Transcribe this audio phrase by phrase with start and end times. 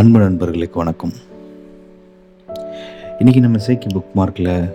[0.00, 1.12] அன்பு நண்பர்களுக்கு வணக்கம்.
[3.18, 4.70] இன்றைக்கி நம்ம சேக்கி புக் மார்க்கில்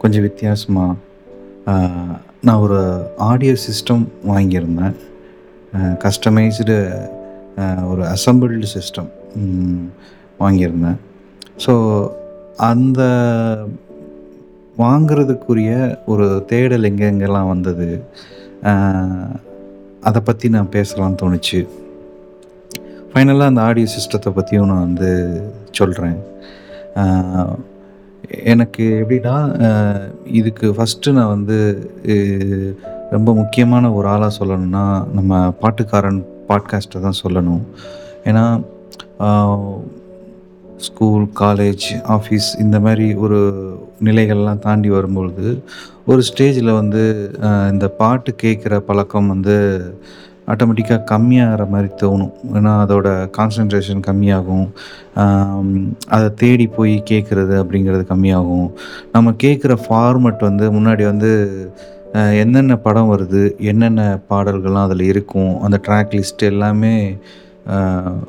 [0.00, 1.72] கொஞ்சம் வித்தியாசமாக
[2.46, 2.80] நான் ஒரு
[3.28, 4.98] ஆடியோ சிஸ்டம் வாங்கியிருந்தேன்.
[6.04, 6.76] கஸ்டமைஸ்டு
[7.92, 9.10] ஒரு அசம்பிள்டு சிஸ்டம்
[10.42, 11.00] வாங்கியிருந்தேன்.
[11.66, 11.74] ஸோ
[12.70, 13.00] அந்த
[14.84, 15.72] வாங்கிறதுக்குரிய
[16.12, 17.90] ஒரு தேடல் எங்கெங்கெல்லாம் வந்தது
[20.08, 21.62] அதை பற்றி நான் பேசலாம்னு தோணுச்சு.
[23.14, 26.16] ஃபைனலாக அந்த ஆடியோ சிஸ்டத்தை பற்றியும் நான் வந்து சொல்கிறேன்
[28.44, 29.36] எனக்கு எப்படின்னா
[30.24, 31.90] இதுக்கு ஃபஸ்ட்டு நான் வந்து
[33.10, 37.60] ரொம்ப முக்கியமான ஒரு ஆளாக சொல்லணும்னா நம்ம பாட்டுக்காரன் பாட்காஸ்ட்டை தான் சொல்லணும்.
[38.24, 38.62] ஏன்னா
[40.76, 43.62] ஸ்கூல் காலேஜ் ஆஃபீஸ் இந்த மாதிரி ஒரு
[44.04, 45.62] நிலைகள்லாம் தாண்டி வரும்பொழுது
[46.06, 47.30] ஒரு ஸ்டேஜில் வந்து
[47.70, 49.80] இந்த பாட்டு கேட்குற பழக்கம் வந்து
[50.52, 52.32] ஆட்டோமேட்டிக்காக கம்மியாகிற மாதிரி தோணும்.
[52.58, 53.08] ஏன்னா அதோட
[53.38, 54.66] கான்சன்ட்ரேஷன் கம்மியாகும்.
[56.08, 58.68] அதை தேடி போய் கேட்குறது அப்படிங்கிறது கம்மியாகும்.
[59.12, 61.32] நம்ம கேட்குற ஃபார்மட் வந்து முன்னாடி வந்து
[62.42, 66.94] என்னென்ன படம் வருது என்னென்ன பாடல்கள்லாம் அதில் இருக்கும் அந்த ட்ராக் லிஸ்ட் எல்லாமே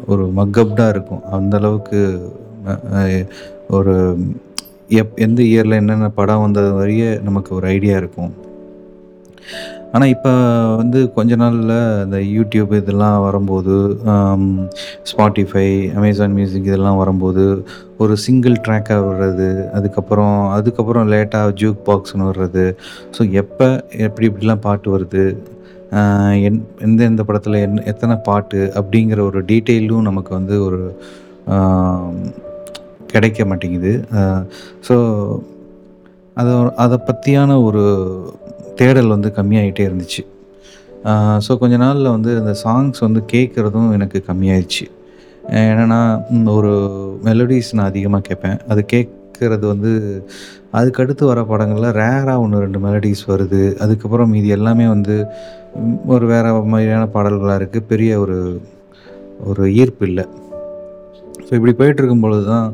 [0.07, 1.23] ஒரு மக்கப்டாக இருக்கும்.
[1.37, 2.01] அந்தளவுக்கு
[3.77, 3.95] ஒரு
[4.99, 8.31] எப் எந்த இயரில் என்னென்ன படம் வந்தது வரைய நமக்கு ஒரு ஐடியா இருக்கும்.
[9.93, 10.31] ஆனால் இப்போ
[10.81, 13.75] வந்து கொஞ்ச நாளில் இந்த யூடியூப் இதெல்லாம் வரும்போது
[15.11, 15.67] ஸ்பாட்டிஃபை
[15.99, 17.45] அமேசான் மியூசிக் இதெல்லாம் வரும்போது
[18.03, 22.65] ஒரு சிங்கிள் ட்ராக்காக வர்றது அதுக்கப்புறம் அதுக்கப்புறம் லேட்டாக ஜூக் பாக்ஸ்னு வர்றது
[23.17, 23.69] ஸோ எப்போ
[24.07, 25.25] எப்படி இப்படிலாம் பாட்டு வருது?
[26.47, 30.81] என் எந்த எந்த படத்தில் என் எத்தனை பாட்டு அப்படிங்கிற ஒரு டீட்டெயிலும் நமக்கு வந்து ஒரு
[33.13, 33.93] கிடைக்க மாட்டேங்குது.
[34.87, 34.95] ஸோ
[36.37, 36.53] அதை
[36.83, 37.83] அதை பற்றியான ஒரு
[38.79, 40.21] தேடல் வந்து கம்மியாகிட்டே இருந்துச்சு.
[41.45, 44.85] ஸோ கொஞ்ச நாளில் வந்து அந்த சாங்ஸ் வந்து கேட்குறதும் எனக்கு கம்மியாயிடுச்சு
[45.59, 45.99] ஏன்னா
[46.55, 46.73] ஒரு
[47.27, 49.91] மெலடிஸ் நான் அதிகமாக கேட்பேன் அது கேட்குறது வந்து
[50.79, 53.61] அதுக்கடுத்து வர படங்களில் ரேராக ஒன்று ரெண்டு மெலடிஸ் வருது.
[53.83, 55.15] அதுக்கப்புறம் மீதி எல்லாமே வந்து
[56.13, 58.37] ஒரு வேறு மாதிரியான பாடல்களாக இருக்குது பெரிய ஒரு
[59.49, 60.25] ஒரு ஈர்ப்பு இல்லை.
[61.45, 62.67] ஸோ இப்படி போயிட்டுருக்கும் பொழுது தான்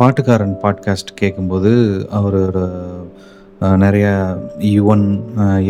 [0.00, 1.72] பாட்டுக்காரன் பாட்காஸ்ட் கேட்கும்போது
[2.18, 2.58] அவரோட
[3.82, 4.12] நிறையா
[4.74, 5.06] யுவன்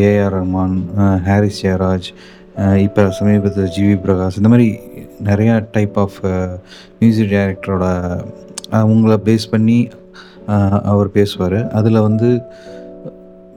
[0.08, 0.76] ஏஆர் ரஹ்மான்
[1.28, 2.08] ஹாரிஸ் ஜெயராஜ்
[2.84, 4.68] இப்போ சமீபத்தில் ஜிவி பிரகாஷ் இந்த மாதிரி
[5.28, 6.18] நிறையா டைப் ஆஃப்
[7.00, 7.86] மியூசிக் டைரக்டரோட
[8.80, 9.78] அவங்கள பேஸ் பண்ணி
[10.92, 11.58] அவர் பேசுவார்.
[11.78, 12.28] அதில் வந்து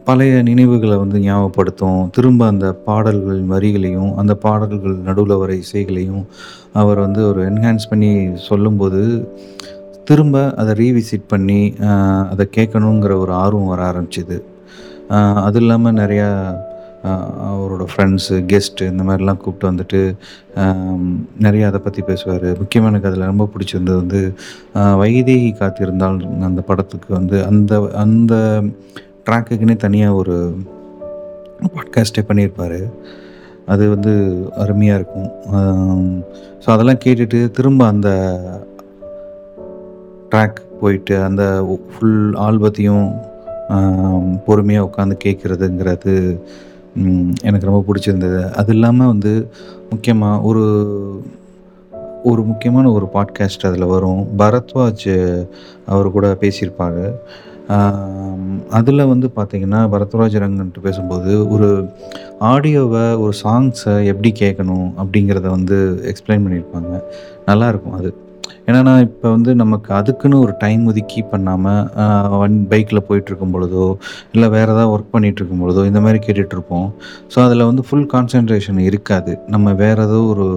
[0.08, 2.02] பழைய நினைவுகளை வந்து ஞாபகப்படுத்தும்.
[2.16, 6.24] திரும்ப அந்த பாடல்கள் வரிகளையும் அந்த பாடல்கள் நடுவில் வர இசைகளையும்
[6.82, 8.12] அவர் வந்து ஒரு என்ஹான்ஸ் பண்ணி
[8.50, 9.02] சொல்லும்போது
[10.10, 11.62] திரும்ப அதை ரீவிசிட் பண்ணி
[12.32, 14.38] அதை கேட்கணுங்கிற ஒரு ஆர்வம் வர ஆரம்பிச்சிது.
[15.48, 16.28] அது இல்லாமல் நிறையா
[17.48, 20.02] அவரோட ஃப்ரெண்ட்ஸு கெஸ்ட்டு இந்த மாதிரிலாம் கூப்பிட்டு வந்துட்டு
[21.46, 22.48] நிறையா நிறைய அதை பற்றி பேசுவார்.
[22.62, 24.22] முக்கியமாக எனக்கு அதில் ரொம்ப பிடிச்சிருந்தது வந்து
[25.02, 26.20] வைதேகி காத்திருந்தால்
[26.50, 28.36] அந்த படத்துக்கு வந்து அந்த அந்த
[29.28, 30.38] ட்ராக்குக்குன்னே தனியாக ஒரு
[31.76, 32.80] பாட்காஸ்டே பண்ணியிருப்பார்.
[33.74, 34.14] அது வந்து
[34.64, 35.30] அருமையாக இருக்கும்.
[36.64, 38.10] ஸோ அதெல்லாம் கேட்டுட்டு திரும்ப அந்த
[40.34, 41.44] ட்ராக் போயிட்டு அந்த
[41.92, 43.12] ஃபுல் ஆல்பத்தையும்
[44.46, 46.14] பொறுமையாக உட்காந்து கேட்குறதுங்கிறது
[47.44, 48.42] எனக்கு ரொம்ப பிடிச்சிருந்தது.
[48.52, 49.34] அது இல்லாமல் வந்து
[49.90, 50.64] முக்கியமாக ஒரு
[52.24, 54.28] ஒரு முக்கியமான ஒரு பாட்காஸ்ட் அதில் வரும்.
[54.38, 55.48] பரத்வாஜ்
[55.86, 57.06] அவர் கூட பேசியிருப்பாரு.
[58.70, 61.70] அதில் வந்து பார்த்திங்கன்னா பரத்வராஜ் ரங்கன்ட்டு பேசும்போது ஒரு
[62.40, 65.78] ஆடியோவை ஒரு சாங்ஸை எப்படி கேட்கணும் அப்படிங்கிறத வந்து
[66.12, 67.02] எக்ஸ்பிளைன் பண்ணியிருப்பாங்க.
[67.48, 68.14] நல்லாயிருக்கும் அது.
[68.68, 73.86] ஏன்னா இப்போ வந்து நமக்கு அதுக்குன்னு ஒரு டைம் ஒதுக்கி பண்ணாமல் வன் பைக்கில் போயிட்டுருக்கும் பொழுதோ
[74.34, 76.88] இல்லை வேறு ஏதாவது ஒர்க் பண்ணிகிட்ருக்கும் பொழுதோ இந்த மாதிரி கேட்டுட்ருப்போம்
[77.34, 79.34] ஸோ அதில் வந்து ஃபுல் கான்சன்ட்ரேஷன் இருக்காது.
[79.56, 80.48] நம்ம வேறு ஏதோ ஒரு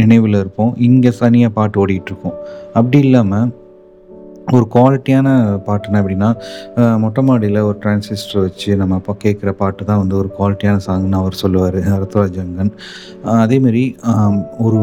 [0.00, 0.72] நினைவில் இருப்போம்.
[0.88, 2.36] இங்கே தனியாக பாட்டு ஓடிட்டுருக்கோம்.
[2.78, 3.48] அப்படி இல்லாமல்
[4.56, 5.28] ஒரு குவாலிட்டியான
[5.66, 6.28] பாட்டுனா எப்படின்னா
[7.04, 11.40] மொட்டை மாடியில் ஒரு டிரான்சிஸ்டர் வச்சு நம்ம அப்போ கேட்குற பாட்டு தான் வந்து ஒரு குவாலிட்டியான சாங்னு அவர்
[11.42, 11.78] சொல்லுவார்.
[12.02, 12.72] ரத்வராஜங்கன்
[13.44, 13.84] அதேமாரி
[14.66, 14.82] ஒரு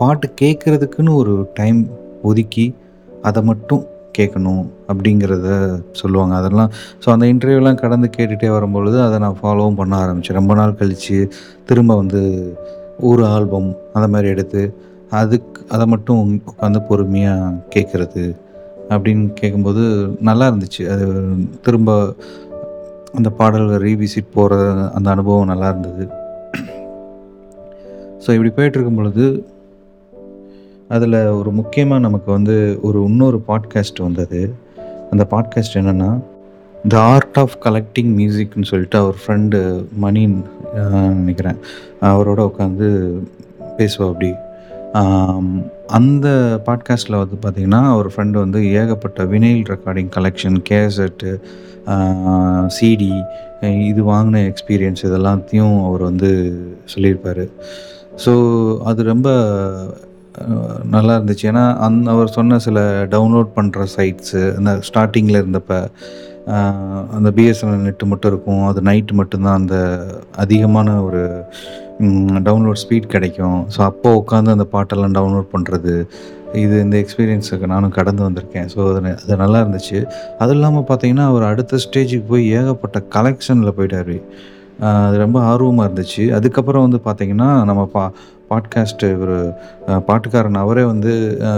[0.00, 1.80] பாட்டு கேட்குறதுக்குன்னு ஒரு டைம்
[2.22, 2.74] ஒதுக்கி
[3.22, 3.84] அதை மட்டும்
[4.18, 5.48] கேட்கணும் அப்படிங்கிறத
[5.92, 6.34] சொல்லுவாங்க.
[6.34, 6.70] அதெல்லாம்
[7.02, 11.18] ஸோ அந்த இன்டர்வியூலாம் கடந்து கேட்டுகிட்டே வரும்பொழுது அதை நான் ஃபாலோவும் பண்ண ஆரம்பித்தேன் ரொம்ப நாள் கழித்து
[11.64, 12.22] திரும்ப வந்து
[13.00, 14.62] ஒரு ஆல்பம் அந்த மாதிரி எடுத்து
[15.10, 18.24] அதுக்கு அதை மட்டும் உட்காந்து பொறுமையாக கேட்குறது
[18.88, 19.82] அப்படின்னு கேட்கும்போது
[20.20, 20.82] நல்லா இருந்துச்சு.
[20.94, 21.06] அது
[21.62, 22.14] திரும்ப
[23.14, 24.56] அந்த பாடல்கள் ரீவிசிட் போகிற
[24.94, 26.06] அந்த அனுபவம் நல்லா இருந்தது.
[28.24, 29.26] ஸோ இப்படி போயிட்டு இருக்கும் பொழுது
[30.88, 34.54] அதில் ஒரு முக்கியமாக நமக்கு வந்து ஒரு இன்னொரு பாட்காஸ்ட் வந்தது.
[35.10, 36.20] அந்த பாட்காஸ்ட் என்னென்னா
[36.88, 40.42] த ஆர்ட் ஆஃப் கலெக்டிங் மியூசிக்னு சொல்லிட்டு அவர் ஃப்ரெண்டு மணின்னு
[41.12, 41.56] நினைக்கிறேன்.
[42.00, 43.18] அவரோட உட்காந்து
[43.78, 44.34] பேசுவோம் அப்படி.
[45.86, 46.28] அந்த
[46.66, 51.40] பாட்காஸ்ட்டில் வந்து பார்த்தீங்கன்னா, அவர் ஃப்ரெண்டு வந்து ஏகப்பட்ட vinyl recording collection, cassette,
[52.80, 53.24] CD
[53.86, 57.46] இது வாங்கின எக்ஸ்பீரியன்ஸ் இதெல்லாத்தையும் அவர் வந்து சொல்லியிருப்பார்.
[58.24, 59.30] ஸோ, அது ரொம்ப
[60.84, 61.46] நல்லா இருந்துச்சு.
[61.50, 62.80] ஏன்னா, அந் அவர் சொன்ன சில
[63.10, 65.78] டவுன்லோட் பண்ணுற சைட்ஸு அந்த ஸ்டார்டிங்கில் இருந்தப்போ
[67.12, 68.66] அந்த பிஎஸ்என்எல் நெட்டு மட்டும் இருக்கும்.
[68.66, 69.76] அது நைட்டு மட்டும்தான் அந்த
[70.36, 71.44] அதிகமான ஒரு
[72.48, 73.66] டவுன்லோட் ஸ்பீட் கிடைக்கும்.
[73.76, 76.06] ஸோ, அப்போ உட்காந்து அந்த பாட்டெல்லாம் டவுன்லோட் பண்ணுறது
[76.52, 78.68] இது இந்த எக்ஸ்பீரியன்ஸுக்கு நானும் கடந்து வந்திருக்கேன்.
[78.74, 79.98] ஸோ, அது அது நல்லா இருந்துச்சு.
[80.38, 84.22] அதுவும் இல்லாமல் பார்த்தீங்கன்னா, அவர் அடுத்த ஸ்டேஜுக்கு போய் ஏகப்பட்ட கலெக்ஷனில் போயிட்டார்
[84.80, 86.30] அது ரொம்ப ஆர்வமாக இருந்துச்சு.
[86.30, 88.12] அதுக்கப்புறம் வந்து பார்த்திங்கன்னா நம்ம பா
[88.50, 89.36] பாட்காஸ்ட்டு ஒரு
[90.08, 91.12] பாட்டுக்காரன் அவரே வந்து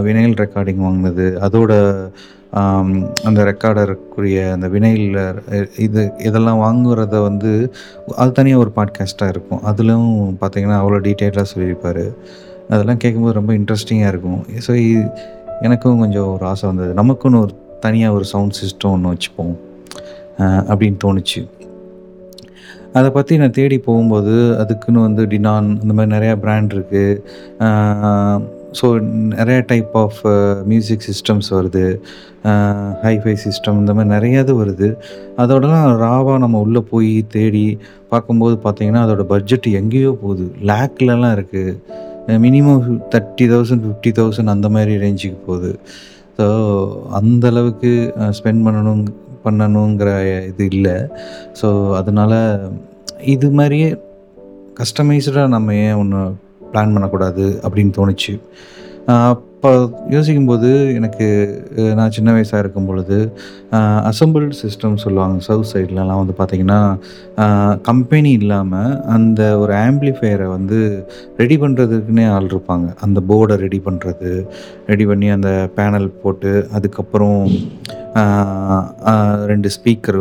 [0.07, 1.73] வினைல் ரெக்கார்டிங் வாங்கினது, அதோட
[3.29, 5.19] அந்த ரெக்கார்டருக்குரிய அந்த வினைல்ல
[5.79, 7.53] இது இதெல்லாம் வாங்குறத வந்து
[8.17, 9.63] அது தனியாக ஒரு பாட்காஸ்ட்டாக இருக்கும்.
[9.63, 10.09] அதிலும்
[10.41, 12.05] பார்த்திங்கன்னா அவ்வளோ டீட்டெயிலாக சொல்லியிருப்பார்
[12.71, 14.41] அதெல்லாம் கேட்கும்போது ரொம்ப இன்ட்ரெஸ்டிங்காக இருக்கும்.
[14.67, 14.89] ஸோ, இ
[15.61, 16.91] எனக்கும் கொஞ்சம் ஒரு ஆசை வந்தது.
[17.03, 19.55] நமக்குன்னு ஒரு தனியாக ஒரு சவுண்ட் சிஸ்டம் ஒன்று வச்சுப்போம்.
[20.73, 21.41] அப்படின்னு தோணுச்சு.
[22.97, 27.05] அதை பற்றி நான் தேடி போகும்போது, அதுக்குன்னு வந்து டினான் இந்த மாதிரி நிறையா ப்ராண்ட் இருக்குது
[28.79, 28.87] ஸோ,
[29.39, 30.19] நிறையா டைப் ஆஃப்
[30.71, 31.85] மியூசிக் சிஸ்டம்ஸ் வருது.
[33.05, 34.89] ஹைஃபை சிஸ்டம் இந்த மாதிரி நெறைய இது வருது.
[35.43, 37.65] அதோடலாம் ராவா நம்ம உள்ளே போய் தேடி
[38.13, 40.47] பார்க்கும்போது பார்த்திங்கன்னா அதோட பட்ஜெட் எங்கேயோ போகுது.
[40.71, 45.73] லேக்லலாம் இருக்குது மினிமம் 30,000 50,000 அந்த மாதிரி ரேஞ்சுக்கு போகுது.
[46.39, 46.47] ஸோ,
[47.21, 47.93] அந்தளவுக்கு
[48.39, 49.03] ஸ்பெண்ட் பண்ணணும்
[49.49, 50.11] பண்ணணுங்கிற
[50.47, 50.97] இது இல்லை
[51.63, 52.37] ஸோ, அதனால்
[53.21, 53.89] இது மாதிரியே
[54.81, 56.21] கஸ்டமைஸ்டாக நம்ம ஏன் ஒன்று
[56.73, 58.41] பிளான் பண்ணக்கூடாது அப்படின்னு தோணுச்சு.
[59.59, 59.71] இப்போ
[60.15, 61.27] யோசிக்கும்போது எனக்கு
[61.99, 63.17] நான் சின்ன வயசாக இருக்கும் பொழுது,
[64.11, 65.39] அசம்பிள் சிஸ்டம் சொல்லுவாங்க.
[65.47, 66.79] சவுத் சைட்லலாம் வந்து பார்த்திங்கன்னா
[67.89, 70.79] கம்பெனி இல்லாமல் அந்த ஒரு ஆம்பிளிஃபையரை வந்து
[71.41, 72.87] ரெடி பண்ணுறதுக்குன்னே ஆள் இருப்பாங்க.
[73.07, 74.31] அந்த போர்டை ரெடி பண்ணுறது
[74.91, 77.43] ரெடி பண்ணி அந்த பேனல் போட்டு, அதுக்கப்புறம்
[79.53, 80.21] ரெண்டு ஸ்பீக்கர்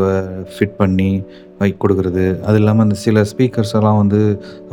[0.56, 1.12] ஃபிட் பண்ணி
[1.60, 4.20] பைக் கொடுக்குறது அது இல்லாமல் அந்த சில ஸ்பீக்கர்ஸ் எல்லாம் வந்து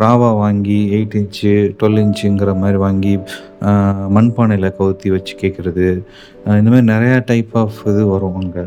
[0.03, 1.53] ராவா வாங்கி எயிட் இன்ச்சு,
[1.83, 3.13] 12 இன்ச்சுங்கிற மாதிரி வாங்கி
[4.17, 5.87] மண்பானையில் கவுத்தி வச்சு கேட்குறது
[6.59, 8.65] இந்தமாதிரி இந்த டைப் ஆஃப் இது வரும் அங்கே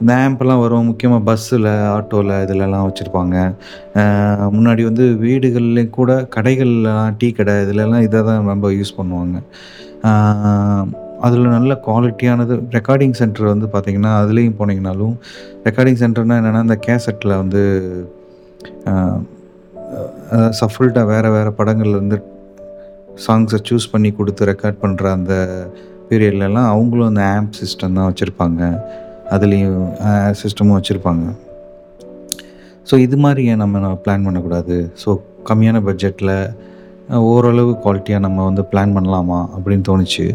[0.00, 0.88] இந்த ஆம்ப்லாம் வரும்.
[0.90, 3.36] முக்கியமாக பஸ்ஸில் ஆட்டோவில் இதிலலாம் வச்சுருப்பாங்க
[4.56, 9.36] முன்னாடி வந்து வீடுகள்லேயும் கூட கடைகள்லாம் டீ கடை இதிலலாம் இதை தான் ரொம்ப யூஸ் பண்ணுவாங்க.
[11.20, 15.14] அதில் நல்ல குவாலிட்டியானது ரெக்கார்டிங் சென்டர் வந்து பார்த்திங்கன்னா அதுலேயும் போனீங்கனாலும்,
[15.64, 17.62] ரெக்கார்டிங் சென்டர்னால் என்னென்னா இந்த கேசட்டில் வந்து
[20.50, 22.18] சஃபல்ட்டாக வேறு வேறு படங்கள்லேருந்து
[23.26, 25.34] சாங்ஸை சூஸ் பண்ணி கொடுத்து ரெக்கார்ட் பண்ணுற அந்த
[26.10, 28.80] பீரியட்லலாம் அவங்களும் அந்த ஆம்ப் சிஸ்டம் தான் வச்சுருப்பாங்க
[29.30, 29.92] அதுலேயும்
[30.42, 31.24] சிஸ்டமும் வச்சுருப்பாங்க
[32.90, 34.90] ஸோ, இது மாதிரி ஏன் நம்ம பிளான் பண்ணக்கூடாது?
[35.04, 36.34] ஸோ, கம்மியான பட்ஜெட்டில்
[37.08, 39.38] ஓரளவு குவாலிட்டியாக நம்ம வந்து பிளான் பண்ணலாமா?
[39.56, 40.26] அப்படின்னு தோணுச்சு.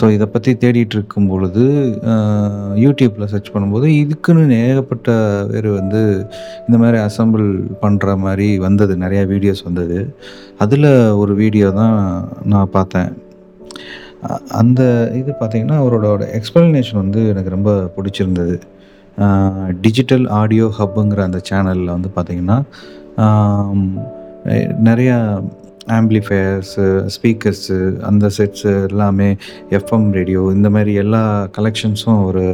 [0.00, 1.64] ஸோ, இதை பற்றி தேடிட்டு இருக்கும் பொழுது,
[2.84, 5.16] யூடியூப்பில் சர்ச் பண்ணும்போது, இதுக்குன்னு ஏகப்பட்ட
[5.50, 6.02] பேர் வந்து
[6.66, 7.46] இந்த மாதிரி அசெம்பிள்
[7.82, 8.96] பண்ணுற மாதிரி வந்தது.
[8.96, 10.16] நிறையா வீடியோஸ் வந்தது.
[10.58, 10.90] அதில்
[11.22, 11.98] ஒரு வீடியோ தான்
[12.44, 13.10] நான் பார்த்தேன்.
[14.48, 14.82] அந்த
[15.14, 18.54] இது பார்த்திங்கன்னா அவரோட எக்ஸ்பிளனேஷன் வந்து எனக்கு ரொம்ப பிடிச்சிருந்தது
[19.80, 22.58] டிஜிட்டல் ஆடியோ ஹப்புங்கிற அந்த சேனலில் வந்து பார்த்திங்கன்னா
[24.88, 25.18] நிறையா
[25.86, 26.84] ஆம்பிளிஃபயர்ஸு
[27.14, 29.36] ஸ்பீக்கர்ஸு uh, uh, அந்த செட்ஸு uh, எல்லாமே
[29.70, 31.22] எஃப்எம் ரேடியோ இந்த மாதிரி எல்லா
[31.58, 32.44] கலெக்ஷன்ஸும் அவர்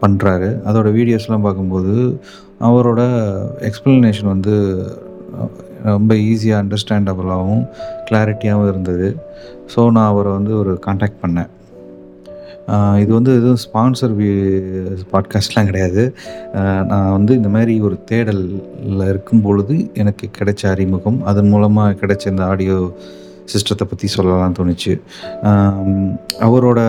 [0.00, 2.20] பண்ணுறாரு அதோட வீடியோஸ்லாம் பார்க்கும்போது,
[2.60, 3.02] அவரோட
[3.60, 4.54] எக்ஸ்ப்ளனேஷன் வந்து
[5.82, 7.64] ரொம்ப ஈஸியாக அண்டர்ஸ்டாண்டபுளாகவும்
[8.10, 9.08] கிளாரிட்டியாகவும் இருந்தது.
[9.74, 11.50] ஸோ, நான் அவரை வந்து ஒரு காண்டாக்ட் பண்ணேன்.
[13.02, 14.14] இது வந்து எதுவும் ஸ்பான்சர்
[15.12, 16.02] பாட்காஸ்ட்லாம் கிடையாது.
[16.90, 17.96] நான் வந்து இந்த மாதிரி ஒரு
[19.10, 21.18] இருக்கும் பொழுது எனக்கு கிடைச்ச அறிமுகம்.
[21.32, 22.78] அதன் மூலமாக கிடைச்ச இந்த ஆடியோ
[23.52, 24.94] சிஸ்டத்தை பற்றி சொல்லலாம்னு தோணுச்சு.
[26.46, 26.80] அவரோட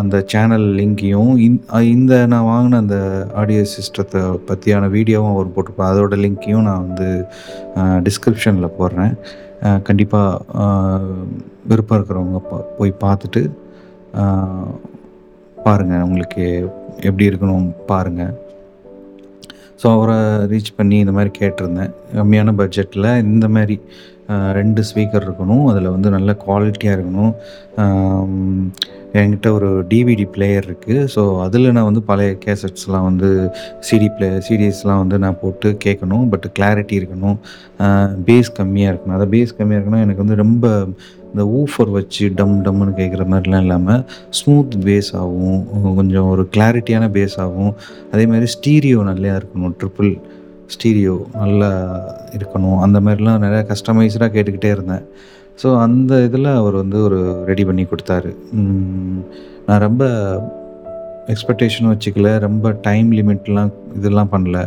[0.00, 1.56] அந்த சேனல் லிங்கையும், இந்
[1.94, 2.98] இந்த நான் வாங்கின அந்த
[3.40, 4.20] ஆடியோ சிஸ்டத்தை
[4.50, 5.92] பற்றியான வீடியோவும் அவர் போட்டிருப்பார்.
[5.92, 7.08] அதோட லிங்கையும் நான் வந்து
[8.06, 9.14] டிஸ்கிரிப்ஷனில் போடுறேன்.
[9.88, 11.00] கண்டிப்பாக
[11.70, 12.40] விருப்பம் இருக்கிறவங்க
[12.78, 13.42] போய் பார்த்துட்டு,
[15.64, 16.44] பாருங்கள் உங்களுக்கு
[17.08, 18.32] எப்படி இருக்கணும் பாருங்கள்
[19.82, 20.16] ஸோ, அவரை
[20.52, 21.92] ரீச் பண்ணி இந்த மாதிரி கேட்டிருந்தேன்.
[22.14, 23.76] கம்மியான பட்ஜெட்டில் இந்த மாதிரி
[24.58, 25.62] ரெண்டு ஸ்பீக்கர் இருக்கணும்.
[25.70, 27.32] அதில் வந்து நல்ல குவாலிட்டியாக இருக்கணும்.
[29.20, 33.28] என்கிட்ட ஒரு டிவிடி பிளேயர் இருக்குது ஸோ, அதில் நான் வந்து பழைய கேசெட்ஸ்லாம் வந்து
[33.88, 36.28] சிடி பிளே சிடிஎஸ்லாம் வந்து நான் போட்டு கேட்கணும்.
[36.32, 37.38] பட் கிளாரிட்டி இருக்கணும்.
[38.28, 39.16] பேஸ் கம்மியாக இருக்கணும்.
[39.18, 40.04] அதை பேஸ் கம்மியாக இருக்கணும்.
[40.06, 40.68] எனக்கு வந்து ரொம்ப
[41.30, 44.02] இந்த ஊஃபர் வச்சு டம் டம்முன்னு கேட்குற மாதிரிலாம் இல்லாமல்
[44.38, 45.60] ஸ்மூத் பேஸாவும்,
[45.98, 47.74] கொஞ்சம் ஒரு கிளாரிட்டியான பேஸாகவும்
[48.12, 49.74] அதே மாதிரி ஸ்டீரியோ நல்லா இருக்கணும்.
[49.82, 50.12] ட்ரிபிள்
[50.74, 51.70] ஸ்டீரியோ நல்லா
[52.38, 55.04] இருக்கணும் அந்த மாதிரிலாம் நிறையா கஸ்டமைஸ்டாக கேட்டுக்கிட்டே இருந்தேன்.
[55.62, 57.18] ஸோ அந்த இதில் அவர் வந்து ஒரு
[57.48, 58.30] ரெடி பண்ணி கொடுத்தாரு.
[59.66, 60.04] நான் ரொம்ப
[61.32, 64.58] எக்ஸ்பெக்டேஷனும் வச்சுக்கல ரொம்ப டைம் லிமிட்லாம் இதெல்லாம் பண்ணல.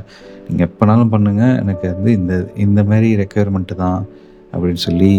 [0.47, 2.33] நீங்கள் எப்போனாலும் பண்ணுங்கள் எனக்கு வந்து இந்த
[2.65, 3.99] இந்த மாதிரி ரெக்குயர்மெண்ட்டு தான்
[4.53, 5.11] அப்படின்னு சொல்லி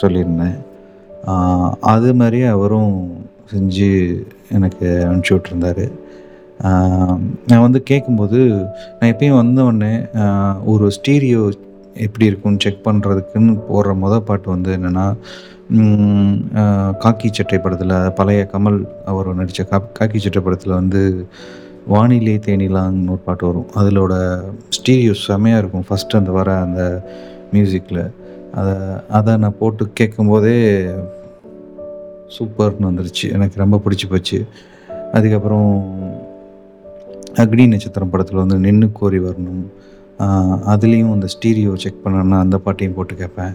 [0.00, 0.56] சொல்லியிருந்தேன்.
[1.92, 2.94] அது மாதிரி அவரும்
[3.52, 3.90] செஞ்சு
[4.56, 5.86] எனக்கு அனுப்பிச்சி விட்ருந்தாரு
[7.48, 8.38] நான் வந்து கேட்கும்போது
[8.98, 9.94] நான் எப்பயும் வந்த உடனே
[10.64, 11.42] ஒரு ஸ்டீரியோ
[12.06, 15.06] எப்படி இருக்கும்னு செக் பண்ணுறதுக்குன்னு போடுற மொதல் பாட்டு வந்து என்னென்னா
[17.04, 21.02] காக்கி சட்டை படத்தில் பழைய கமல் அவர் நடித்த கா காக்கி சட்டை படத்தில் வந்து
[21.86, 23.68] வானிலை தேனிலாங்கன்னு ஒரு பாட்டு வரும்.
[23.78, 24.14] அதிலோட
[24.76, 25.86] ஸ்டீரியோ செமையாக இருக்கும்.
[25.88, 26.82] ஃபஸ்ட்டு அந்த வர அந்த
[27.52, 28.02] மியூசிக்கில்
[28.58, 28.74] அதை
[29.08, 30.56] அதை நான் போட்டு கேட்கும்போதே
[32.36, 33.26] சூப்பர்னு வந்துருச்சு.
[33.32, 34.46] எனக்கு ரொம்ப பிடிச்சி போச்சு.
[35.12, 35.68] அதுக்கப்புறம்
[37.34, 39.62] அக்னி நட்சத்திரம் படத்தில் வந்து நின்று கோரி வரணும்.
[40.72, 43.54] அதுலேயும் அந்த ஸ்டீரியோ செக் பண்ணேன்னா அந்த பாட்டையும் போட்டு கேட்பேன்.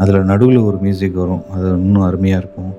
[0.00, 1.42] அதில் நடுவில் ஒரு மியூசிக் வரும்.
[1.54, 2.72] அது இன்னும் அருமையாக இருக்கும்.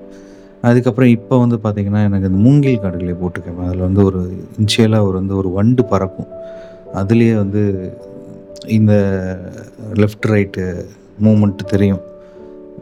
[0.62, 3.66] அதுக்கப்புறம் இப்போ வந்து பார்த்திங்கன்னா எனக்கு இந்த மூங்கில் காடுகளை போட்டு கேட்பேன்.
[3.66, 4.20] அதில் வந்து ஒரு
[4.60, 6.30] இன்ஷியலாக ஒரு வந்து ஒரு வண்டு பறக்கும்.
[6.94, 7.62] அதுலேயே வந்து
[8.66, 8.94] இந்த
[9.94, 10.64] லெஃப்ட் ரைட்டு
[11.24, 12.02] மூமெண்ட்டு தெரியும்.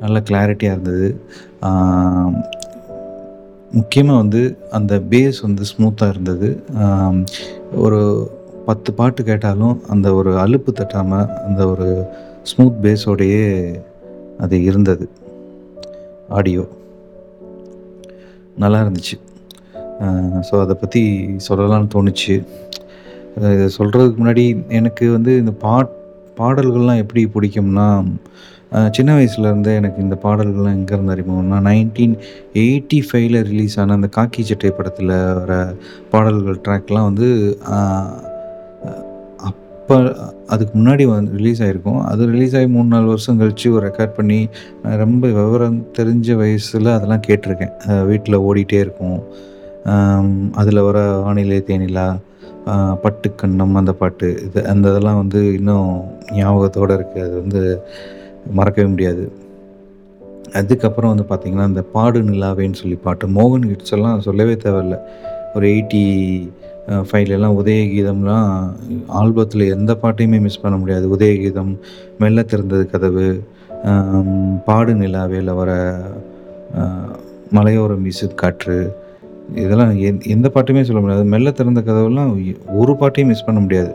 [0.03, 1.09] நல்ல கிளாரிட்டியாக இருந்தது.
[3.79, 4.43] முக்கியமாக வந்து
[4.77, 6.49] அந்த பேஸ் வந்து ஸ்மூத்தாக இருந்தது.
[7.85, 8.01] ஒரு
[8.69, 11.89] பத்து பாட்டு கேட்டாலும் அந்த ஒரு அலுப்பு தட்டாமல் அந்த ஒரு
[12.51, 13.45] ஸ்மூத் பேஸோடையே
[14.45, 15.07] அது இருந்தது.
[16.39, 16.65] ஆடியோ
[18.63, 19.17] நல்லா இருந்துச்சு.
[20.49, 21.03] ஸோ அதை பற்றி
[21.49, 22.35] சொல்லலாம்னு தோணுச்சு.
[23.37, 24.45] இதை சொல்கிறதுக்கு முன்னாடி
[24.79, 25.93] எனக்கு வந்து இந்த பாட்
[26.39, 27.89] பாடல்கள்லாம் எப்படி பிடிக்கும்னா
[28.91, 32.17] சின்ன வயசுலேருந்தே எனக்கு இந்த பாடல்கள்லாம் எங்கேருந்து அறிமுகம்னா நைன்டீன்
[32.55, 35.53] எயிட்டி ஃபைவ்ல ரிலீஸ் ஆன அந்த காக்கி சட்டை படத்தில் வர
[36.11, 37.29] பாடல்கள் ட்ராக்லாம் வந்து
[39.49, 39.97] அப்போ
[40.47, 44.41] அதுக்கு முன்னாடி வந்து ரிலீஸ் ஆகிருக்கும் அது ரிலீஸ் ஆகி மூணு நாலு வருஷம் கழித்து ஒரு ரெக்கார்ட் பண்ணி
[45.03, 47.75] ரொம்ப விவரம் தெரிஞ்ச வயசில் அதெல்லாம் கேட்டிருக்கேன்.
[48.07, 49.21] வீட்டில் ஓடிட்டே இருக்கும்.
[50.61, 52.07] அதில் வர வானிலை தேனிலா
[53.03, 55.91] பட்டுக்கண்ணம் அந்த பாட்டு இது அந்த இதெல்லாம் வந்து இன்னும்
[56.39, 57.61] ஞாபகத்தோடு இருக்குது அது வந்து
[58.59, 59.25] மறக்கவே முடியாது.
[60.59, 64.99] அதுக்கப்புறம் வந்து பார்த்திங்கன்னா இந்த பாடு நிலாவேன்னு சொல்லி பாட்டு மோகன் கிட்ஸ் எல்லாம் சொல்லவே தேவையில்ல.
[65.55, 66.03] ஒரு எயிட்டி
[67.09, 68.51] ஃபைவ்லலாம் உதயகீதம்லாம்
[69.21, 71.07] ஆல்பத்தில் எந்த பாட்டையுமே மிஸ் பண்ண முடியாது.
[71.17, 71.73] உதயகீதம்
[72.23, 73.27] மெல்ல திறந்தது கதவு
[74.69, 75.71] பாடு நிலாவேல வர
[77.57, 78.79] மலையோரம் வீசு காற்று
[79.55, 81.25] இதெல்லாம் எந் எந்த பாட்டுமே சொல்ல முடியாது.
[81.25, 83.95] மெல்ல திறந்த கதவுலாம் ஒரு பாட்டையும் மிஸ் பண்ண முடியாது.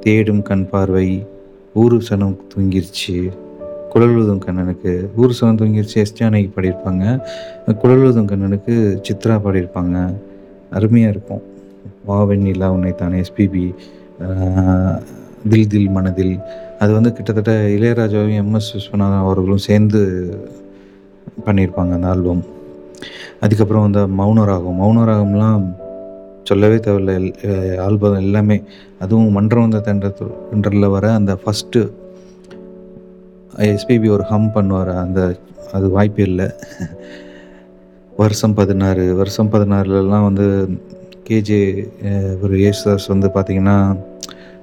[0.00, 1.26] தேடும் கண் பார்வை
[1.74, 3.30] ஊரு சனம் தூங்கிருச்சு.
[3.94, 7.04] குழலுதும் கண்ணனுக்கு ஊர் சனம் தூங்கிருச்சு எஸ் பாடியிருப்பாங்க.
[7.66, 8.74] குழலுதும் கண்ணனுக்கு
[9.08, 10.14] சித்ரா பாடியிருப்பாங்க.
[10.70, 11.42] அருமையாக இருக்கும்.
[12.04, 13.74] வாவெண் நிலா உன்னை தானே எஸ்பிபி
[15.48, 16.38] தில் தில் மனதில்.
[16.78, 20.00] அது வந்து கிட்டத்தட்ட இளையராஜாவும் எம்எஸ் விஸ்வநாதன் அவர்களும் சேர்ந்து
[21.46, 22.44] பண்ணியிருப்பாங்க அந்த ஆல்பம்.
[23.40, 24.76] அதுக்கப்புறம் அந்த மௌனராகம்.
[24.82, 25.66] மௌனராகம்லாம்
[26.44, 27.78] சொல்லவே தேவையில்ல.
[27.78, 28.62] ஆல்பம் எல்லாமே.
[29.00, 31.90] அதுவும் மன்றம் வந்த தென்றல் வர அந்த ஃபஸ்ட்டு
[33.56, 34.92] எஸ்பிபி ஒரு ஹம் பண்ணுவார்.
[34.94, 35.36] அந்த
[35.72, 36.46] அது வாய்ப்பு இல்லை.
[38.16, 39.14] வருஷம் பதினாறு.
[39.14, 40.68] வருஷம் பதினாறுலலாம் வந்து
[41.28, 41.60] கேஜே
[42.42, 44.00] ஒரு ஏசுதாஸ் வந்து பார்த்திங்கன்னா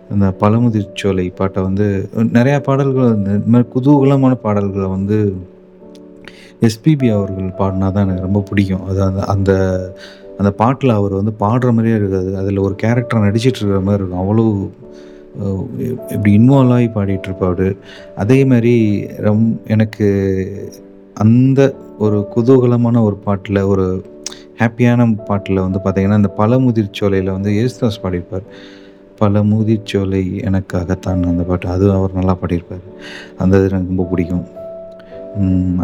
[0.10, 5.36] அந்த பழமுதிர்ச்சோலை பாட்டை வந்து நிறையா பாடல்கள் வந்து இந்த மாதிரி குதூகலமான பாடல்களை வந்து
[6.68, 8.86] எஸ்பிபி அவர்கள் பாடினா தான் எனக்கு ரொம்ப பிடிக்கும்.
[8.90, 9.52] அது அந்த அந்த
[10.40, 12.32] அந்த பாட்டில் அவர் வந்து பாடுற மாதிரியே இருக்காது.
[12.42, 14.24] அதில் ஒரு கேரக்டர் நடிச்சிட்டு இருக்கிற மாதிரி இருக்கும்.
[14.24, 14.46] அவ்வளோ
[16.16, 17.68] இப்படி இன்வால்வ் ஆகி பாடிட்டு இருப்பாரு.
[18.24, 18.74] அதே மாதிரி
[19.26, 20.08] ரொம் எனக்கு
[21.24, 21.62] அந்த
[22.06, 23.86] ஒரு குதூகலமான ஒரு பாட்டில் ஒரு
[24.62, 28.46] ஹாப்பியான பாட்டில் வந்து பார்த்திங்கன்னா இந்த பழமுதிர் சோலையில் வந்து ஏசுதாஸ் பாடியிருப்பார்.
[29.20, 31.68] பழமுதிர் சோலை எனக்காகத்தான் அந்த பாட்டு.
[31.76, 32.86] அதுவும் அவர் நல்லா பாடியிருப்பார்.
[33.44, 34.46] அந்த இது எனக்கு ரொம்ப பிடிக்கும்.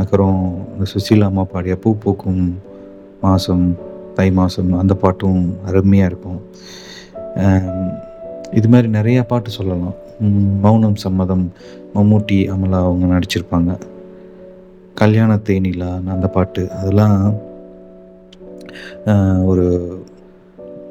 [0.02, 0.38] அப்புறம்
[0.74, 2.44] இந்த சுசீலா அம்மா பாடிய பூ பூக்கும்
[3.22, 3.66] மாதம்
[4.18, 6.40] தை மாதம் அந்த பாட்டும் அருமையாக இருக்கும்.
[8.60, 9.96] இது மாதிரி நிறையா பாட்டு சொல்லலாம்.
[10.66, 11.46] மௌனம் சம்மதம்
[11.96, 13.72] மம்மூட்டி அமலா அவங்க நடிச்சிருப்பாங்க.
[15.02, 17.20] கல்யாண தேனிலா அந்த பாட்டு அதெல்லாம்
[19.52, 19.68] ஒரு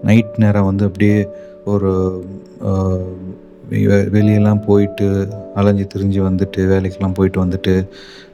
[0.08, 1.18] நைட் நேரம் வந்து அப்படியே
[1.64, 1.92] ஒரு
[4.14, 5.06] வெளியெல்லாம் போயிட்டு
[5.54, 7.74] அலைஞ்சு திரிஞ்சு வந்துட்டு வேலைக்கெல்லாம் போயிட்டு வந்துட்டு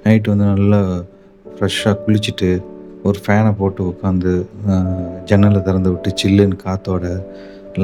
[0.05, 0.81] நைட்டு வந்து நல்லா
[1.57, 2.51] ஃப்ரெஷ்ஷாக குளிச்சுட்டு
[3.03, 4.33] ஒரு ஃபேனை போட்டு உட்காந்து
[5.25, 7.07] ஜன்னலை திறந்து விட்டு சில்லுன்னு காற்றோட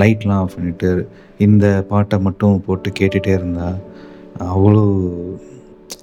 [0.00, 0.90] லைட்லாம் ஆஃப் பண்ணிவிட்டு
[1.46, 3.78] இந்த பாட்டை மட்டும் போட்டு கேட்டுகிட்டே இருந்தால்
[4.52, 4.84] அவ்வளோ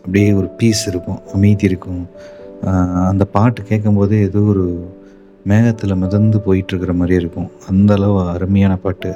[0.01, 2.03] அப்படியே ஒரு பீஸ் இருக்கும் அமைதி இருக்கும்.
[3.09, 4.65] அந்த பாட்டு கேட்கும்போது ஏதோ ஒரு
[5.49, 7.49] மேகத்தில் மிதந்து போயிட்டுருக்கிற மாதிரி இருக்கும்.
[7.69, 9.11] அந்த அளவு அருமையான பாட்டு.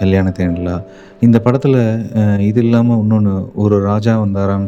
[0.00, 0.76] கல்யாண தேனிலா
[1.26, 1.80] இந்த படத்தில்
[2.48, 4.66] இது இல்லாமல் இன்னொன்று ஒரு ராஜா வந்தாராம்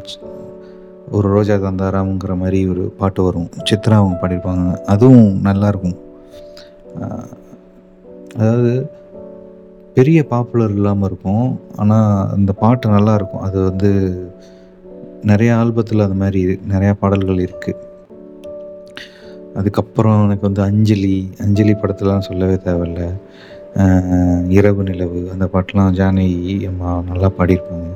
[1.19, 3.51] ஒரு ரோஜா தந்தாராம்ங்கிற மாதிரி ஒரு பாட்டு வரும்.
[3.69, 4.67] சித்ரா அவங்க பாடியிருப்பாங்க.
[4.93, 5.97] அதுவும் நல்லாயிருக்கும்.
[8.39, 8.73] அதாவது
[9.97, 11.47] பெரிய பாப்புலர் இல்லாமல் இருக்கும்.
[11.83, 13.45] ஆனால் அந்த பாட்டு நல்லாயிருக்கும்.
[13.47, 13.91] அது வந்து
[15.31, 17.87] நிறைய ஆல்பத்தில் அது மாதிரி நிறையா பாடல்கள் இருக்குது
[19.61, 23.03] அதுக்கப்புறம் எனக்கு வந்து அஞ்சலி அஞ்சலி படத்துலலாம் சொல்லவே தேவையில்ல.
[24.49, 27.89] இரவு நிலவு அந்த பாட்டெலாம் ஜானகி அம்மா நல்லா பாடியிருப்பாங்க.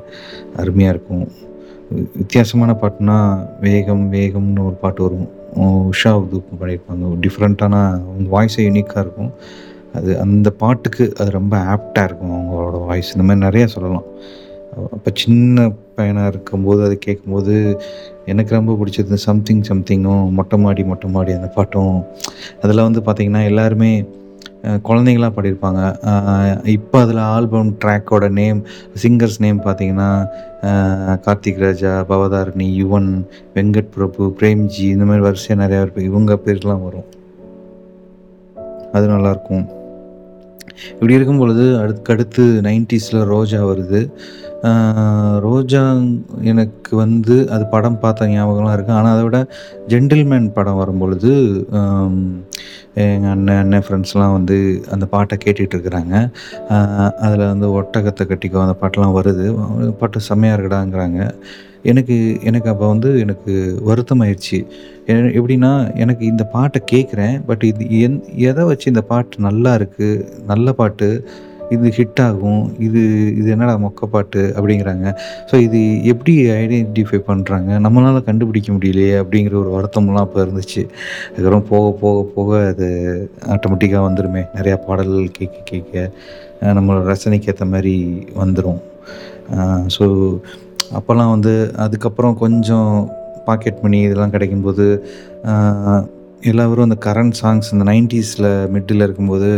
[0.56, 1.26] அருமையாக இருக்கும்.
[2.16, 5.28] வித்தியாசமான பாட்டுனா வேகம் வேகம்னு ஒரு பாட்டு வரும்.
[5.92, 7.10] உஷா உதுப்பு பாடியிருப்பாங்க.
[7.24, 9.32] டிஃப்ரெண்ட்டான அவங்க வாய்ஸே யூனிக்காக இருக்கும்.
[9.94, 14.06] அது அந்த பாட்டுக்கு அது ரொம்ப ஆப்டாக இருக்கும் அவங்களோட வாய்ஸ் இந்த மாதிரி நிறையா சொல்லலாம்.
[14.76, 17.80] அப்போ சின்ன பையனாக இருக்கும்போது அது கேட்கும்போது
[18.24, 22.04] எனக்கு ரொம்ப பிடிச்சது சம்திங் சம்திங்கும் மொட்டை மாடி மொட்டை மாடி அந்த பாட்டும்.
[22.62, 24.08] அதில் வந்து பார்த்திங்கன்னா எல்லாருமே
[24.88, 25.82] குழந்தைங்களாம் பாடியிருப்பாங்க.
[26.76, 28.60] இப்போ அதில் ஆல்பம் ட்ராக்கோட நேம்
[29.02, 30.10] சிங்கர்ஸ் நேம் பார்த்தீங்கன்னா
[31.26, 33.10] கார்த்திக் ராஜா பவதாரணி யுவன்
[33.56, 37.08] வெங்கட் பிரபு பிரேம்ஜி இந்த மாதிரி வரிசையாக நிறையா இருப்பாங்க இவங்க பேர்லாம் வரும்.
[38.96, 39.66] அது நல்லாயிருக்கும்.
[40.92, 44.00] இப்படி இருக்கும் பொழுது அடுத்தடுத்து நைன்டிஸில் ரோஜா வருது.
[45.46, 45.82] ரோஜா
[46.50, 49.38] எனக்கு வந்து அது படம் பார்த்த ஞாபகம்லாம் இருக்குது ஆனால் அதை விட
[49.92, 51.32] ஜென்டில்மேன் படம் வரும்பொழுது
[52.94, 56.30] எங்கள் அண்ணன் அண்ணன் ஃப்ரெண்ட்ஸ்லாம் வந்து அந்த பாட்டை கேட்டுட்டு இருக்கிறாங்க.
[57.14, 59.90] அதில் வந்து ஒட்டகத்தை கட்டிக்கோ அந்த பாட்டெலாம் வருது.
[59.90, 61.30] பாட்டு செம்மையாக இருக்கடாங்கிறாங்க.
[61.82, 64.66] எனக்கு எனக்கு அப்போ வந்து எனக்கு வருத்தமாயிடுச்சு
[65.06, 70.28] எ- எப்படின்னா எனக்கு இந்த பாட்டை கேட்குறேன் பட் இது எந் எதை வச்சு இந்த பாட்டு நல்லா இருக்குது
[70.46, 71.28] நல்ல பாட்டு
[71.74, 73.02] இது ஹிட் ஆகும் இது
[73.40, 75.06] இது என்னடா மொக்க பாட்டு அப்படிங்கிறாங்க.
[75.50, 75.80] ஸோ இது
[76.12, 80.82] எப்படி ஐடென்டிஃபை பண்ணுறாங்க நம்மளால் கண்டுபிடிக்க முடியலையே அப்படிங்கிற ஒரு வருத்தம்லாம் அப்போ இருந்துச்சு.
[81.30, 82.88] அதுக்கப்புறம் போக போக போக அது
[83.54, 86.10] ஆட்டோமேட்டிக்காக வந்துடுமே நிறையா பாடல்கள் கேட்க கேட்க
[86.78, 87.94] நம்மளோட ரசனைக்கு ஏற்ற மாதிரி
[88.42, 88.80] வந்துடும்
[89.96, 90.04] ஸோ
[90.98, 91.52] அப்போல்லாம் வந்து
[91.84, 92.90] அதுக்கப்புறம் கொஞ்சம்
[93.48, 94.84] பாக்கெட் மணி இதெல்லாம் கிடைக்கும்போது
[96.50, 99.50] எல்லாரும் அந்த கரண்ட் சாங்ஸ் இந்த நைன்டிஸில் மிட்டில் இருக்கும்போது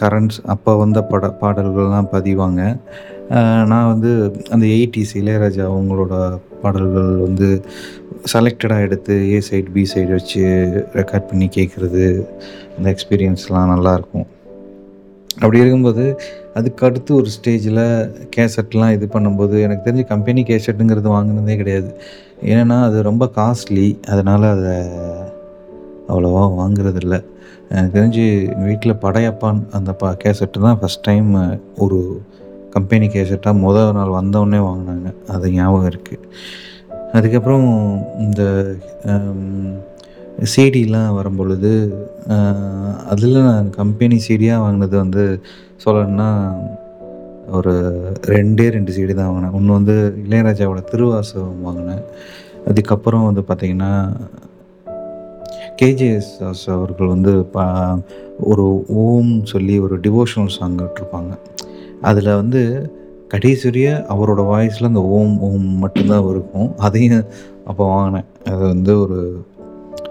[0.00, 2.60] கரண்ட்ஸ் அப்போ வந்த பட பாடல்கள்லாம் பதிவாங்க.
[3.70, 4.10] நான் வந்து
[4.50, 6.14] அந்த எயிட்டிஸ் இளையராஜா அவங்களோட
[6.62, 7.48] பாடல்கள் வந்து
[8.32, 10.42] செலக்டடாக எடுத்து ஏ சைடு பி சைடு வச்சு
[10.94, 12.04] ரெக்கார்ட் பண்ணி கேட்குறது
[12.76, 14.26] அந்த எக்ஸ்பீரியன்ஸ்லாம் நல்லாயிருக்கும்
[15.34, 16.04] அப்படி இருக்கும்போது
[16.54, 17.82] அதுக்கு அடுத்து ஒரு ஸ்டேஜில்
[18.36, 21.90] கேசட்லாம் இது பண்ணும்போது எனக்கு தெரிஞ்சு கம்பெனி கேசட்டுங்கிறது வாங்கினதே கிடையாது.
[22.54, 24.76] ஏன்னா அது ரொம்ப காஸ்ட்லி அதனால் அதை
[26.08, 27.16] அவ்வளோவா வாங்குறதில்ல.
[27.70, 28.24] எனக்கு தெரிஞ்சு
[28.66, 31.30] வீட்டில் படையப்பான் அந்த ப கேசட்டு தான் ஃபஸ்ட் டைம்
[31.84, 31.98] ஒரு
[32.74, 35.08] கம்பெனி கேசட்டாக முதல் நாள் வந்தவுடனே வாங்கினாங்க.
[35.34, 36.24] அது ஞாபகம் இருக்குது
[37.18, 37.68] அதுக்கப்புறம்
[38.24, 38.42] இந்த
[40.54, 41.70] சிடிலாம் வரும்பொழுது
[43.12, 45.24] அதில் நான் கம்பெனி சிடியாக வாங்கினது வந்து
[45.84, 46.30] சொல்லணும்னா
[47.58, 47.72] ஒரு
[48.34, 49.54] ரெண்டே ரெண்டு சிடி தான் வாங்கினேன்.
[49.58, 52.04] ஒன்று வந்து இளையராஜாவோட திருவாசகம் வாங்கினேன்.
[52.70, 53.92] அதுக்கப்புறம் வந்து பார்த்திங்கன்னா
[55.82, 57.98] கேஜேஎஸ் தாஸ் அவர்கள் வந்து பா
[58.40, 61.38] ஒரு ஓம் சொல்லி ஒரு டிவோஷனல் சாங் விட்டுருப்பாங்க
[62.02, 62.92] அதில் வந்து
[63.28, 66.76] கடைசி வரைய அவரோட வாய்ஸில் அந்த ஓம் ஓம் மட்டும்தான் இருக்கும்.
[66.76, 67.24] அதையும்
[67.66, 68.24] அப்போ வாங்கினேன்.
[68.44, 69.44] அது வந்து ஒரு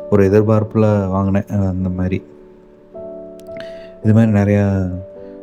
[0.10, 1.48] ஒரு எதிர்பார்ப்பில் வாங்கினேன்.
[1.48, 2.24] அந்த மாதிரி.
[4.04, 4.92] இது மாதிரி நிறையா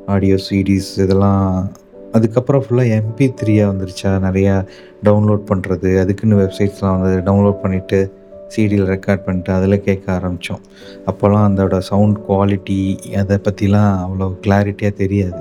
[0.07, 1.71] ஆடியோ சிடிஸ் இதெல்லாம்
[2.13, 4.13] அதுக்கப்புறம் ஃபுல்லாக எம்பி த்ரீயாக வந்துருச்சா.
[4.29, 4.67] நிறையா
[5.05, 8.11] டவுன்லோட் பண்ணுறது அதுக்குன்னு வெப்சைட்ஸ்லாம் வந்து டவுன்லோட் பண்ணிவிட்டு
[8.55, 10.63] சீடியில் ரெக்கார்ட் பண்ணிட்டு அதில் கேட்க ஆரம்பித்தோம்.
[11.11, 12.81] அப்போல்லாம் அதோட சவுண்ட் குவாலிட்டி
[13.23, 15.41] அதை பற்றிலாம் அவ்வளோ கிளாரிட்டியாக தெரியாது.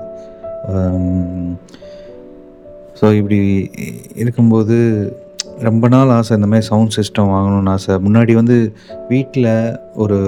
[2.99, 3.39] ஸோ இப்படி
[4.21, 4.77] இருக்கும்போது
[5.67, 7.95] ரொம்ப நாள் ஆசை இந்த மாதிரி சவுண்ட் சிஸ்டம் வாங்கணும்னு ஆசை.
[8.05, 8.57] முன்னாடி வந்து
[9.11, 9.49] வீட்டில்
[10.03, 10.19] ஒரு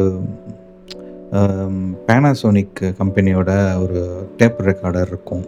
[2.07, 3.51] பேனாசோனிக் கம்பெனியோட
[3.83, 3.99] ஒரு
[4.39, 5.45] டேப் ரெக்கார்டர் இருக்கும்.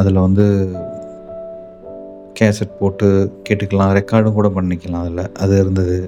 [0.00, 0.46] அதில் வந்து
[2.38, 3.08] கேசட் போட்டு
[3.48, 5.32] கேட்டுக்கலாம் ரெக்கார்டும் கூட பண்ணிக்கலாம் அதில்.
[5.42, 5.98] அது இருந்தது.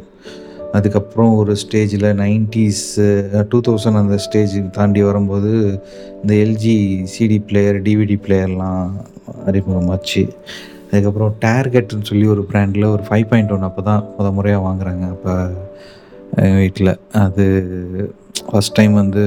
[0.79, 3.07] அதுக்கப்புறம் ஒரு ஸ்டேஜில் நைன்ட்டீஸு
[3.53, 5.53] டூ தௌசண்ட் அந்த ஸ்டேஜ் தாண்டி வரும்போது
[6.21, 6.77] இந்த எல்ஜி
[7.15, 8.85] சிடி பிளேயர் டிவிடி பிளேயர்லாம்
[9.49, 10.23] அறிமுகமாச்சு.
[10.91, 15.35] அதுக்கப்புறம் டேர்கெட்னு சொல்லி ஒரு ப்ராண்டில் ஒரு ஃபைவ் பாயிண்ட் ஒன் அப்போ தான் முத முறையாக வாங்குறாங்க அப்போ
[16.45, 16.93] எங்கள் வீட்டில்.
[17.25, 17.45] அது
[18.51, 19.25] ஃபஸ்ட் டைம் வந்து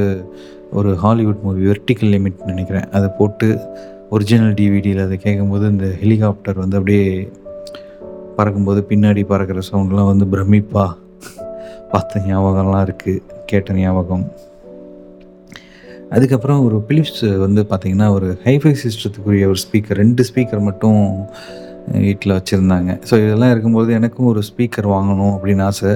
[0.80, 2.88] ஒரு ஹாலிவுட் மூவி வெர்டிக்கல் லிமிட் நினைக்கிறேன்.
[2.98, 3.48] அதை போட்டு
[4.14, 7.06] ஒரிஜினல் டிவிடியில் அதை கேட்கும்போது இந்த ஹெலிகாப்டர் வந்து அப்படியே
[8.38, 10.86] பறக்கும்போது பின்னாடி பறக்கிற சவுண்ட்லாம் வந்து பிரமிப்பா.
[11.92, 14.26] பார்த்த ஞாபகம்லாம் இருக்குது கேட்ட ஞாபகம்.
[16.12, 21.00] அதுக்கப்புறம் ஒரு பிலிப்ஸ் வந்து பார்த்திங்கன்னா ஒரு ஹைஃபை சிஸ்டத்துக்குரிய ஒரு ஸ்பீக்கர் ரெண்டு ஸ்பீக்கர் மட்டும்
[22.08, 22.92] வீட்டில் வச்சுருந்தாங்க.
[23.10, 25.94] ஸோ இதெல்லாம் இருக்கும்போது எனக்கும் ஒரு ஸ்பீக்கர் வாங்கணும் அப்படின்னு ஆசை.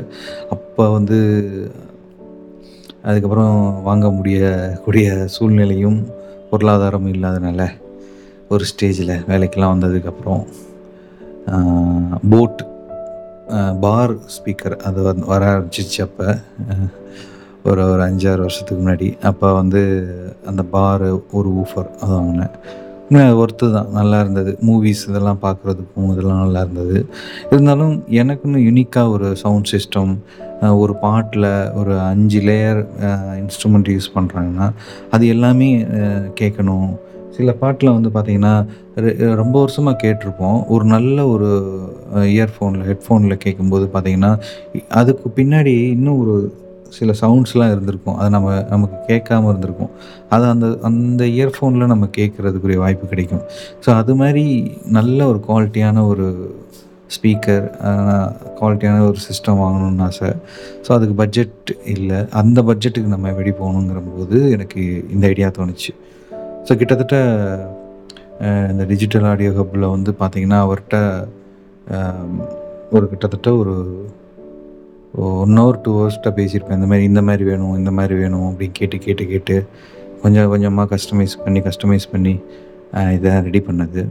[0.56, 1.18] அப்போ வந்து
[3.04, 6.00] அதுக்கப்புறம் வாங்க முடியக்கூடிய சூழ்நிலையும்
[6.52, 7.62] பொருளாதாரமும் இல்லாதனால
[8.54, 10.44] ஒரு ஸ்டேஜில் வேலைக்கெல்லாம் வந்ததுக்கப்புறம்
[12.34, 12.62] போட்
[13.84, 16.28] பார் ஸ்பீக்கர் அது வந்து வர ஆரம்பிச்சிச்சு அப்போ.
[17.70, 19.08] ஒரு ஒரு அஞ்சாறு வருஷத்துக்கு முன்னாடி.
[19.30, 19.82] அப்போ வந்து
[20.50, 22.54] அந்த பாரு ஒரு ஊஃபர் அது வாங்கினேன்.
[23.42, 23.90] ஒர்த்து தான்.
[23.98, 24.52] நல்லா இருந்தது.
[24.68, 26.98] மூவிஸ் இதெல்லாம் பார்க்குறதுக்கும் இதெல்லாம் நல்லா இருந்தது.
[27.52, 30.14] இருந்தாலும் எனக்குன்னு யுனிக்காக ஒரு சவுண்ட் சிஸ்டம்
[30.84, 31.50] ஒரு பாட்டில்
[31.82, 32.80] ஒரு அஞ்சு லேயர்
[33.42, 34.70] இன்ஸ்ட்ருமெண்ட் யூஸ் பண்ணுறாங்கன்னா
[35.16, 35.70] அது எல்லாமே
[36.42, 36.90] கேட்கணும்.
[37.38, 38.54] சில பாட்டில் வந்து பார்த்திங்கன்னா
[39.42, 40.60] ரொம்ப வருஷமாக கேட்டிருப்போம்.
[40.76, 41.50] ஒரு நல்ல ஒரு
[42.36, 44.32] இயர்ஃபோனில் ஹெட்ஃபோனில் கேட்கும்போது பார்த்திங்கன்னா
[45.02, 46.36] அதுக்கு பின்னாடி இன்னும் ஒரு
[46.98, 48.18] சில சவுண்ட்ஸ்லாம் இருந்திருக்கும்.
[48.20, 49.92] அது நம்ம நமக்கு கேட்காம இருந்திருக்கும்.
[50.36, 53.44] அது அந்த அந்த இயர்ஃபோனில் நம்ம கேட்குறதுக்குரிய வாய்ப்பு கிடைக்கும்.
[53.84, 54.46] ஸோ அது மாதிரி
[54.98, 56.28] நல்ல ஒரு குவாலிட்டியான ஒரு
[57.16, 57.66] ஸ்பீக்கர்
[58.60, 60.32] குவாலிட்டியான ஒரு சிஸ்டம் வாங்கணும்னு ஆசை.
[60.86, 62.20] ஸோ அதுக்கு பட்ஜெட் இல்லை.
[62.42, 64.82] அந்த பட்ஜெட்டுக்கு நம்ம எப்படி போகணுங்கிற போது எனக்கு
[65.16, 65.94] இந்த ஐடியா தோணுச்சு.
[66.68, 67.18] ஸோ கிட்டத்தட்ட
[68.72, 70.98] இந்த டிஜிட்டல் ஆடியோ ஹப்பில் வந்து பார்த்திங்கன்னா அவர்கிட்ட
[72.96, 73.76] ஒரு கிட்டத்தட்ட ஒரு
[75.44, 76.80] ஒன் ஹவர் டூ ஹவர்ஸ்கிட்ட பேசியிருப்பேன்.
[76.80, 79.56] இந்த மாதிரி இந்த மாதிரி வேணும் இந்த மாதிரி வேணும் அப்படின்னு கேட்டு கேட்டு கேட்டு
[80.24, 82.34] கொஞ்சம் கொஞ்சமாக கஸ்டமைஸ் பண்ணி கஸ்டமைஸ் பண்ணி
[83.18, 84.04] இதை ரெடி பண்ணது.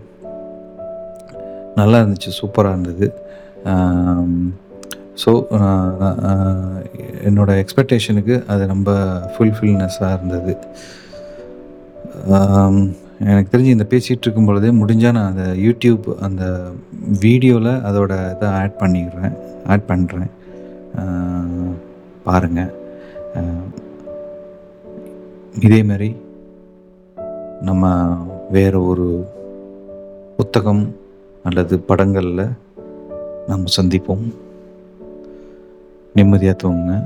[1.80, 3.06] நல்லா இருந்துச்சு சூப்பராக இருந்தது.
[5.22, 5.30] ஸோ
[7.28, 8.90] என்னோடய எக்ஸ்பெக்டேஷனுக்கு அது ரொம்ப
[9.34, 10.54] ஃபுல்ஃபில்னஸாக இருந்தது.
[13.20, 16.70] எனக்கு தெரிஞ்சு இந்த பேசிகிட்டு இருக்கும் பொழுதே முடிஞ்சால் நான் அந்த யூடியூப் அந்த
[17.20, 20.30] வீடியோவில் அதோட இதை ஆட் பண்ணிடுறேன் ஆட் பண்ணுறேன்
[22.24, 22.72] பாருங்கள்
[25.60, 26.16] இதே மாதிரி
[27.60, 28.14] நம்ம
[28.50, 29.26] வேறு ஒரு
[30.36, 30.96] புத்தகம்
[31.42, 32.48] அல்லது படங்களில்
[33.46, 34.34] நம்ம சந்திப்போம்.
[36.14, 37.02] நிம்மதியாக தூங்குங்க.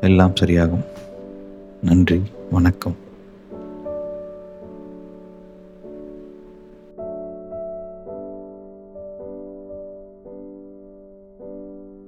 [0.00, 0.84] எல்லாம் சரியாகும்.
[1.82, 2.22] நன்றி.
[2.50, 2.96] வணக்கம்.